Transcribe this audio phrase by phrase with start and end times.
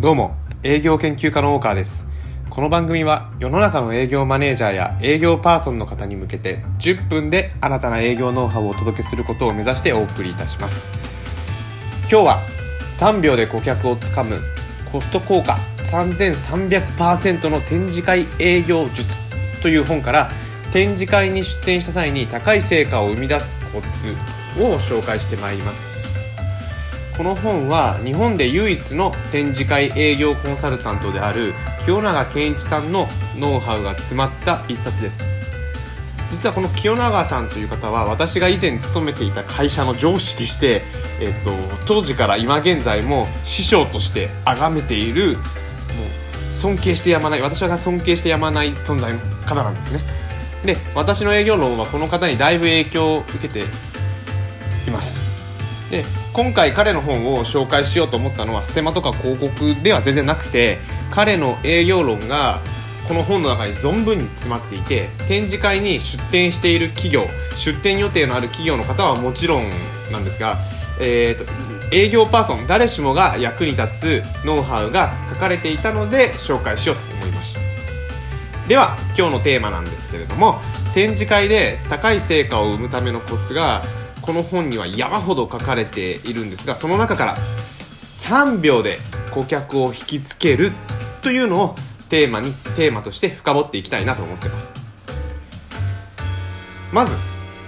[0.00, 2.06] どうも、営業研究家の大川です。
[2.48, 10.90] この番組は世の中の営業マネージャーや営業パーソンの方に向けて10分で新たな営業ノウハウをお届けすることを目指してお送りいたします。
[12.10, 12.38] 今日は
[12.98, 14.40] 3秒で顧客をつかむ
[14.90, 19.20] コスト効果3300%の展示会営業術
[19.60, 20.30] という本から
[20.72, 24.12] 展示会に出展した際に高い成果を生み出すコツ
[24.64, 25.89] を紹介してまいります。
[27.20, 31.52] この本は日本で唯一の展示会営業コンサルタントである
[31.84, 33.06] 清永健一さんの
[33.38, 35.26] ノウハウが詰まった一冊です。
[36.30, 40.80] 実はこの清永さんという方は私が以前勤めていた会社の上司でして、
[41.20, 41.52] えっと、
[41.84, 50.00] 当時から今現在も師匠として崇めているもう尊敬してやまない私が尊敬してやまない存在の方なんですね。
[50.64, 55.19] で私の営業論はこの方にだいぶ影響を受けています。
[55.90, 60.78] で今回彼の本を紹介しようと思ったのはステマとか広告では全然なくて
[61.10, 62.60] 彼の営業論が
[63.08, 69.68] この本の中に存分に詰まっていて展示会に出展している企業出展予定のある企業の方はもちろん
[70.12, 70.58] なんですが、
[71.00, 71.44] えーと
[71.92, 77.60] 営業パーソン誰しもが役に立つノウハウが書かれていたので紹介しようと思いました。
[78.68, 80.60] では今日のテーマなんですけれども
[80.94, 83.82] 展示会で高い成果を生むためのコツが
[84.30, 88.98] この本には山ほど書かれているんですがその中から3秒で
[89.32, 90.70] 顧客を引きつける
[91.20, 91.74] というのを
[92.10, 94.74] テーマにテーマとして深掘っていきたいなと思ってます。
[96.92, 97.16] まず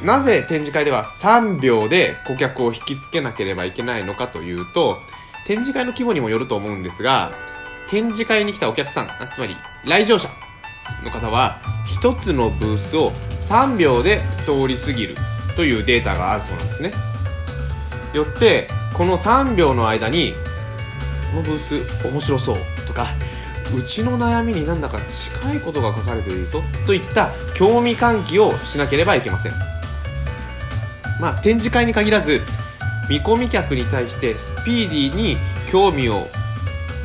[0.07, 4.99] なぜ展示会では3秒で顧客を引きつけなければいけないのかというと
[5.45, 7.33] 展示会の規模にもよると思うんですが
[7.89, 10.29] 展示会に来たお客さんつまり来場者
[11.03, 11.61] の方は
[12.01, 15.32] 1つのブースを3秒で通り過ぎる。
[15.57, 16.93] というデータがあるそうなんですね。
[18.13, 20.35] よってこの3秒の間に
[21.31, 23.09] このブース面白そうとか
[23.75, 29.53] うちの悩みになんだか近いことが書かれているぞといった興味喚起をしなければいけません。
[31.21, 32.43] まあ展示会に限らず
[33.09, 35.37] 見込み客に対してスピーディーに
[35.71, 36.27] 興味を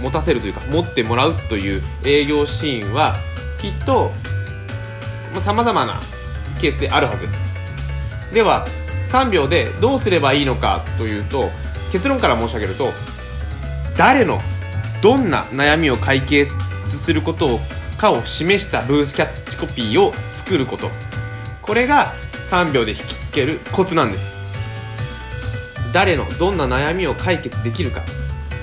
[0.01, 3.15] 持たせるというか持ってもらうという営業シーンは
[3.59, 4.11] きっと
[5.41, 5.93] さまざ、まな
[6.59, 7.46] ケースであるはずです。
[8.33, 8.67] では
[9.09, 11.49] 3秒でどうすればいいのかというと
[11.91, 12.89] 結論から申し上げると
[13.97, 14.39] 誰の
[15.01, 16.51] どんな悩みを解決
[16.87, 17.59] すること
[17.97, 20.89] かを示したブースキャッチコピーを作ること。
[21.61, 22.13] これが
[22.49, 24.37] 3秒で引きつけるコツなんです。
[25.93, 28.03] 誰のどんな悩みを解決できるか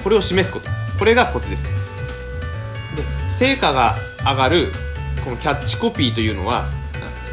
[0.02, 0.70] これを示すこと。
[0.98, 1.68] これがコツです。
[2.96, 4.72] で成果が上がる
[5.24, 6.66] このキャッチコピーというのは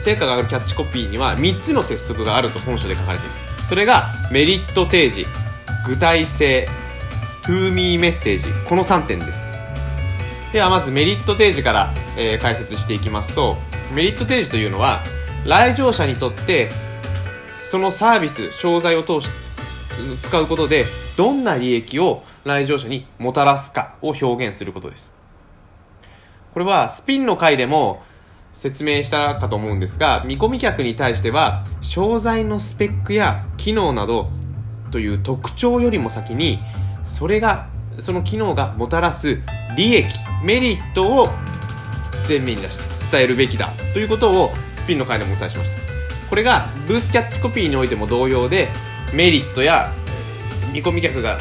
[0.03, 3.67] 成果が上がるキャッチコピーには3つの鉄則があると本書で書かれています。
[3.67, 5.29] それがメリット提示
[5.87, 6.67] 具体性
[7.43, 8.45] トゥーミーメッセージ。
[8.67, 9.49] この3点です。
[10.53, 13.57] ではまずメリット提示から、えー解説していきますと
[13.93, 15.03] メリット提示というのは
[15.45, 16.69] 来場者にとって
[17.63, 19.29] そのサービス商材を通し
[20.23, 20.85] 使うことで
[21.17, 25.13] どんな利益を来場者にもたらすかを表現することです。
[26.53, 28.03] これはスピンの回でも
[28.61, 34.29] 説明したかと思うんですが見込み客に対しては商材のスペックや機能など
[34.91, 36.59] という特徴よりも先に
[37.03, 39.39] それがその機能がもたらす
[39.75, 40.13] 利益
[40.43, 41.25] メリットを
[42.29, 45.81] 前面に出して伝えるべきだということをスピンの回でもお伝えしました。
[46.29, 48.69] これがブースキャッチコピーにおいても同様で
[49.11, 49.91] メリットや
[50.71, 51.39] 見込み客が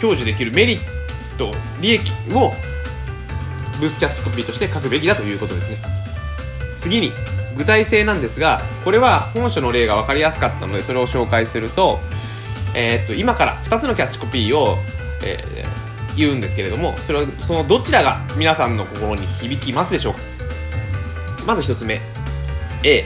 [0.00, 0.80] 享受できるメリッ
[1.36, 1.50] ト
[1.80, 2.52] 利益を
[3.80, 6.03] ブースキャッチコピーとして書くべきだということですね。
[6.76, 7.12] 次に
[7.56, 12.00] 具体性なんですがこれは本書の例が分かりやすかったのでそれを紹介すると,、
[12.74, 14.76] えーっと今から2つのキャッチコピーを、
[15.24, 15.84] えー
[16.16, 20.20] 言うんですけれどもそれはそのどちらが皆さんの心に響きますでしょうか？
[21.44, 22.00] まず1つ目。
[22.84, 23.04] A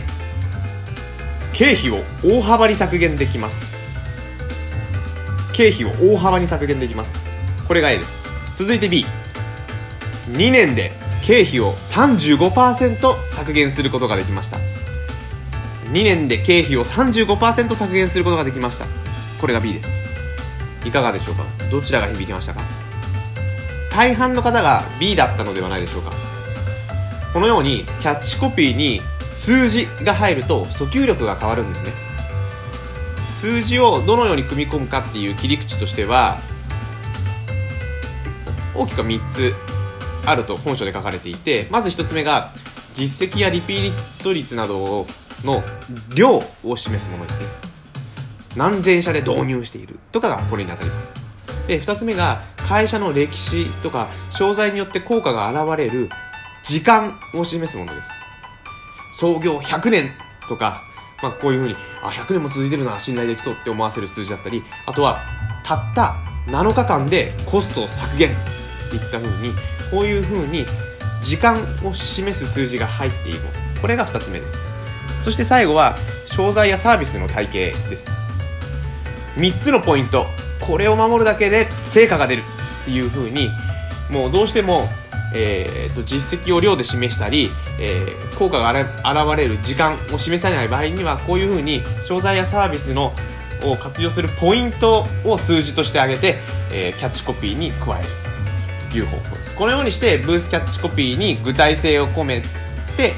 [1.54, 3.64] 経費を大幅に削減できます。
[5.54, 7.12] 経費を大幅に削減できます。
[7.66, 8.62] これが A です。
[8.62, 9.06] 続いて B2
[10.50, 10.92] 年で
[11.22, 14.58] 経費を35%削減することができました。
[15.92, 18.86] 2年で経費を35%削減することができました。
[19.40, 19.90] これが B です。
[20.86, 21.44] いかがでしょうか？
[21.70, 22.62] どちらが響きましたか？
[23.90, 26.12] 大半の方が B だったのではないでしょうか？
[27.32, 29.00] このようにキャッチコピーに
[29.30, 31.92] 数字が入ると訴求力が変わるんですね。
[33.24, 36.38] 数字をどのように組み込むかっていう切り口としては
[38.74, 39.54] 大きく3つ
[40.26, 42.52] あると本書で書かれていてまず1つ目が
[42.94, 45.06] 実績やリピート率など
[45.44, 45.62] の
[46.14, 47.46] 量を示すものですね。
[48.56, 51.14] 何千社で導入しているとかがこれに当たります。
[51.68, 56.08] で2つ目が会社の歴史とか商材によって効果が現れる
[56.64, 58.10] 時間を示すものです。
[59.12, 60.10] 創業100年
[60.48, 60.82] とか、
[61.22, 65.22] まあ、こういうふうにあ100年も続いてるな信頼できそうって思わせる数字だったりあとは
[65.62, 66.16] たった
[66.46, 68.30] 7日間でコストを削減。
[68.88, 69.52] っていったふうに
[69.90, 70.66] こういうふうに
[71.22, 73.40] 時間を示す数字が入っている。
[73.80, 74.56] これが2つ目です。
[75.20, 75.94] そして最後は
[76.26, 78.10] 商材やサービスの体系です。
[79.36, 80.26] 3つのポイント。
[80.60, 82.42] これを守るだけで成果が出る。
[82.82, 83.50] っていうふうに
[84.10, 84.88] もうどうしても、
[85.34, 93.12] えー、と実績を量で示したり、えー、効果が現れる時間を示さない場合にはこういうふうに商材やサービスの
[93.64, 96.38] を活用するポイントを数字として挙げて、
[96.72, 98.27] えー、キャッチコピーに加える。
[98.96, 99.54] いう方法です。
[99.54, 102.40] このようにしてブースキャッチコピーに具体性を込め
[102.96, 103.12] て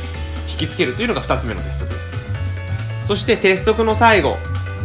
[0.51, 2.13] 引きつけるというのが2つ目の鉄則です。
[3.07, 4.37] そして鉄則の最後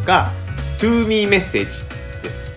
[0.05, 0.31] が
[0.79, 2.51] To Me メッセージです。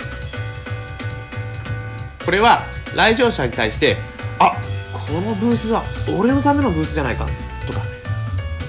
[2.24, 2.60] これは
[2.94, 3.96] 来場者に対して
[4.38, 4.56] あ
[4.92, 5.82] このブースは
[6.18, 7.26] 俺のためのブースじゃないか
[7.66, 7.80] とか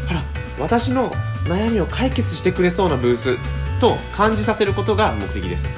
[0.10, 0.24] あら
[0.60, 1.12] 私の
[1.46, 3.38] 悩みを解決してくれそうなブース
[3.80, 5.70] と感じさせることが目的です。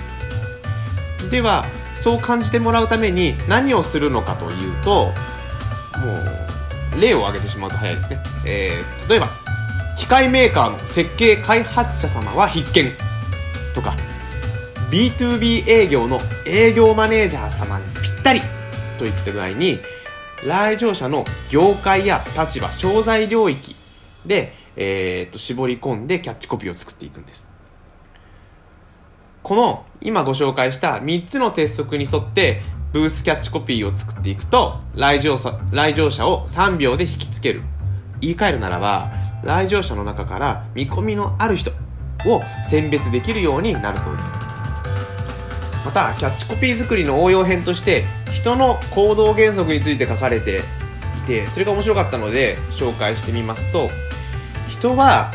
[1.30, 1.66] では
[2.02, 5.12] そう感じてもらうために何をするのかというとも
[6.98, 9.30] う例を挙げてしまうと早いですね、えー、例えば
[9.96, 12.92] 機械メーカーの設計開発者様は必見
[13.76, 13.96] とか
[14.90, 18.42] B2B 営業の営業マネージャー様にぴったり
[18.98, 19.80] といった具合に
[20.44, 23.76] 来場者の業界や立場商材領域
[24.26, 27.51] で、えー、と絞り込んでキャッチコピーを作っていくんです。
[29.44, 32.62] この今ご紹介した3つの鉄則に沿って
[32.94, 37.62] ブースキャッチコピーを作っていくと来場者来場者を3秒で引きつける
[38.20, 39.12] 言い換えるならば
[39.44, 41.72] 来場者の中から見込みのある人
[42.26, 44.30] を選別できるようになるそうです
[45.86, 50.62] またキャッチコピー作りの応用編として人の行動原則について書かれて
[51.24, 53.90] いてそれが面白かったので紹介してみますと
[54.70, 55.32] 人は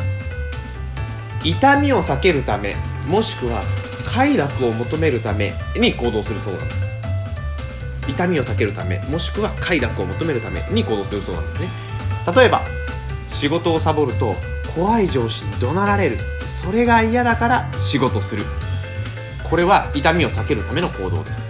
[1.44, 2.76] 痛みを避けるため
[3.08, 3.62] もしくは
[4.06, 6.86] 快楽を求めるために行動するそうなんです。
[8.08, 11.68] 痛みを避けるためもしくは快楽を求めるために行動するそうなんですね。
[12.34, 12.62] 例えば
[13.28, 14.36] 仕事をサボると
[14.74, 16.18] 怖い上司に怒鳴られる。
[16.48, 18.44] それが嫌だから仕事する。
[19.50, 21.42] これは痛みを避けるための行動です。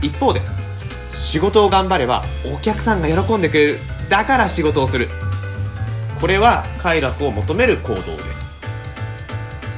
[0.00, 0.40] 一方で
[1.12, 2.22] 仕事を頑張れば
[2.56, 3.78] お客さんが喜んでくれる。
[4.08, 5.08] だから仕事をする。
[6.20, 8.46] これは快楽を求める行動です。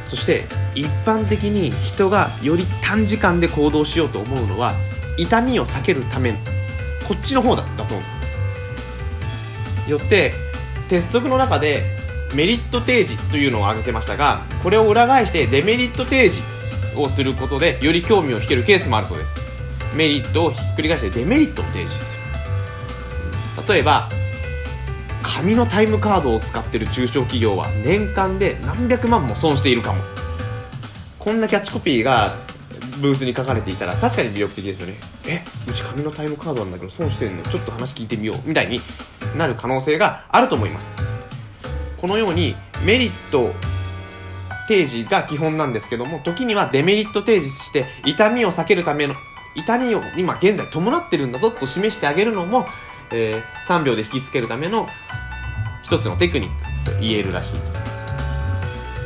[0.06, 4.74] そして一般的に人がより短時間で行動しようと思うのは
[5.18, 6.32] 痛みを避けるため
[7.06, 8.26] こっちの方だったそうなんで
[9.86, 9.90] す。
[9.90, 10.32] よって
[10.88, 11.82] 鉄則の中で
[12.34, 16.42] メリット提示というのを挙げてましたがこれを裏返してデメリット提示
[16.96, 19.38] をすることでより興味を引けるケースもあるそうです。
[19.94, 23.72] メリットをひっくり返してデメリットを提示する。
[23.74, 24.08] 例えば
[25.22, 30.02] 紙のタイムカードを使ってる中小企業は年間で何百万も損しているかも。
[31.22, 32.34] こんなキャッチコピーが
[33.00, 34.94] ブースに書かれていたら確かに魅力的ですよね。
[35.24, 37.44] えうち紙のタイムカードなんだけど損してんの？
[37.44, 38.80] ちょっと話聞いてみようみたいに
[39.36, 40.96] なる可能性があると思います。
[42.00, 43.52] このようにメリット
[44.66, 49.14] 提示が基本なんですけども時にはデメリット提示して痛みを避けるための
[49.54, 52.66] 痛みを今現在伴ってるんだぞと示してあげるのも、
[53.12, 54.88] えー、3秒で引きつけるための
[55.84, 57.60] 一つのテクニックと言えるらしい。
[57.60, 57.66] で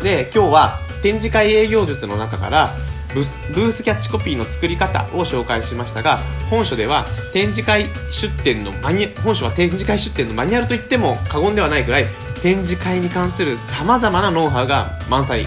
[0.00, 2.74] すで今日は展示会営業術の中から
[3.14, 6.18] ブースキャッチコピーの作り方を紹介しましたが
[6.50, 12.06] 本書では展示会出展のマニ本書は展示会出展のマニュアルといっても過言ではないくらい
[12.42, 15.46] 展示会に関する様々なノウハウが満載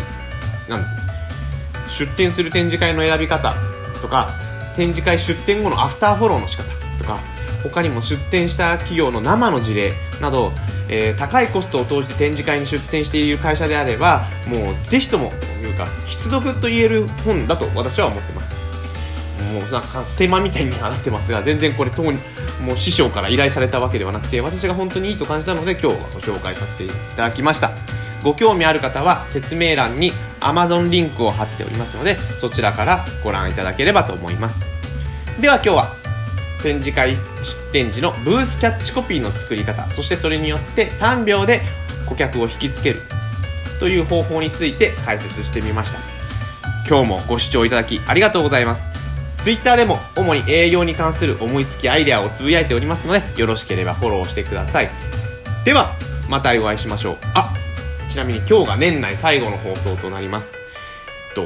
[0.70, 0.88] なんで
[1.90, 2.06] す。
[2.06, 3.54] 出展する展示会の選び方
[4.02, 4.30] とか
[4.78, 6.64] 展示会出展後のアフターフォローの仕方
[6.98, 7.20] とか
[7.64, 10.54] 他にも出展した企業の生の事例など、
[10.90, 18.60] えー、高いコストを投じて展示会に出展している会社であればもうぜひともというか必読と言える本だと私は思ってます。
[19.54, 22.20] もうなんかステマみたいになってますが全然これ当に
[22.64, 27.72] もう師匠から依頼されたわけではなくて私が本当にいいと感じたので今日はご紹介させていただきました。
[28.22, 34.66] ご興味ある方は説明欄に Amazon リンクを貼っておりますのでそちらからご覧いただければと思います。
[35.40, 35.99] では今日は
[36.62, 41.62] 展示会出展時のブースキャッチコピーの作り方そしてそれによって3秒で
[42.06, 43.02] 顧客を引きつける
[43.80, 46.00] という方法について解説してみました。
[46.90, 48.90] 今日もご視聴いただきありがとうございます。
[49.38, 54.90] Twitter でも主に営業に関する思いつきアイデアをつぶやいておりますのでよろしければフォローしてください。
[55.64, 55.96] では
[56.28, 57.18] またお会いしましょう。
[57.36, 57.54] あ
[58.10, 60.58] ちなみに今日が年内最後の放送となります。
[61.36, 61.44] と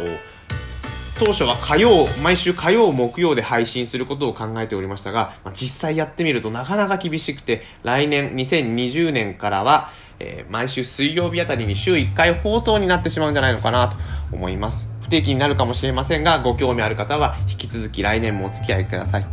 [1.19, 9.89] 当初は火曜、毎週火曜、木曜で配信することを考えておりましたが、まあ、実際やってみるとなかなか厳しくて、来年2020年からは、
[10.19, 13.97] えー、毎週水曜日あたりに週1回放送になってしまうんじゃないのかなと
[14.31, 14.89] 思います。
[15.01, 19.27] 不定期になるかもしれませんが、ご興味ある方は引き続き来年もお付き合いください。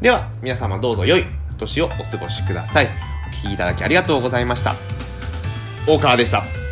[0.00, 1.24] では、皆様どうぞ良い
[1.58, 2.88] 年をお過ごしください。
[3.30, 4.74] お聴きいただきありがとうございました。
[5.86, 6.67] 大川でした。